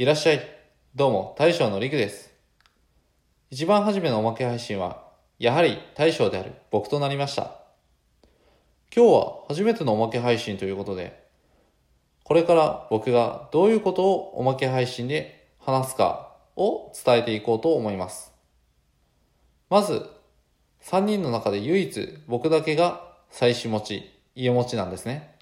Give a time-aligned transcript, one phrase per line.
[0.00, 0.40] いらっしゃい。
[0.94, 2.32] どうも、大将のりくです。
[3.50, 5.04] 一番初めのおまけ配信は、
[5.38, 7.58] やはり大将である僕となりました。
[8.96, 11.22] 今日は初めてのおまけ配信ということで、
[12.24, 18.32] これから僕がどういうことをおまけ配信で話すかを伝えていこうと思います。
[19.68, 20.06] まず、
[20.80, 25.36] 3人の中で唯一僕だけが妻子持ち、家持ちなんですね。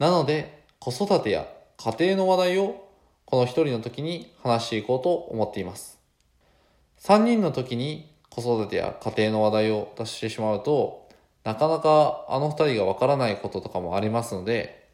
[0.00, 2.87] なので、子育てや家庭の話題を
[3.30, 5.98] この一人の時に話していこうと思っています。
[7.00, 11.06] 3人の時に子育てや家庭の話題を出してしまうと、
[11.44, 14.88] なかなかあの二人がわからないこととかもありますので、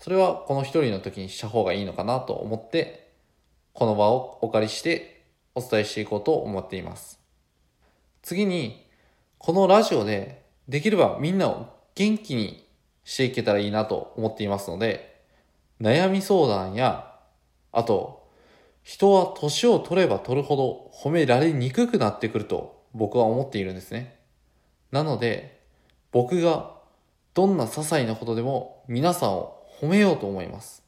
[0.00, 3.12] それはこの一人の時にした方がいいのかなと思って、
[3.72, 5.22] この場をお借りして
[5.54, 7.20] お伝えしていこうと思っています。
[8.20, 8.84] 次に、
[9.38, 12.66] このラジオでできればみんなを元気に
[13.04, 15.22] していけたらいいなと思っていますので、
[15.80, 17.05] 悩み相談や、
[17.76, 18.26] あと、
[18.82, 24.18] 人は年を取れば取るほど褒められにくくなってくると僕は思っているんですね。
[24.92, 25.60] なので、
[26.10, 26.74] 僕が
[27.34, 30.82] どんな些細なことでも皆さんを褒めようと思います。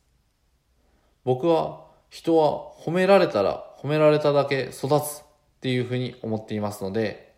[1.25, 5.25] 僕は人は褒められたら褒められただけ育つっ
[5.61, 7.35] ていうふうに思っていますので、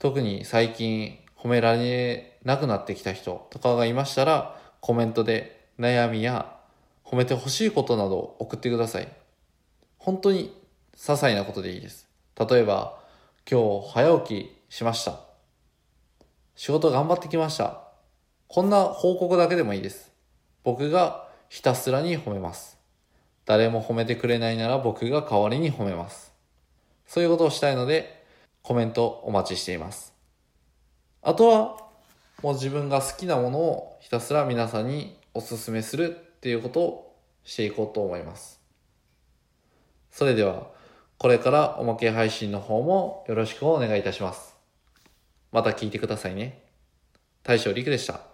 [0.00, 6.57] 特に最近褒められなくなってきた人とかがいましたら、コメントで悩みや
[7.10, 9.08] 褒めてほしいことなど送ってください。
[9.98, 10.54] 本当に
[10.94, 12.06] 些細なことでいいです。
[12.38, 12.98] 例えば、
[13.50, 15.20] 今日早起きしました。
[16.54, 17.80] 仕事頑張ってきました。
[18.46, 20.12] こんな報告だけでもいいです。
[20.64, 22.76] 僕がひたすらに褒めます。
[23.46, 26.34] 誰も褒めてくれないなら僕が代わりに褒めます。
[27.06, 28.22] そういうことをしたいので、
[28.62, 30.12] コメントお待ちしています。
[31.22, 31.78] あとは、
[32.42, 38.60] もう自分が好きなものをひたすら皆さんにお勧めするっていうことをしていこうと思います。
[40.12, 40.68] それでは、
[41.18, 44.56] これからおまけ配信の方もよろしくお願いいたします。
[45.50, 46.62] また聞いてくださいね。
[47.42, 48.27] 大将陸でした。